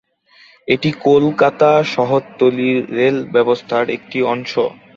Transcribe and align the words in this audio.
এটি 0.67 0.89
কলকাতা 1.05 1.69
শহরতলির 1.93 2.77
রেল 2.91 3.17
ব্যবস্থার 3.33 3.85
একটি 3.97 4.17
অংশ। 4.27 4.53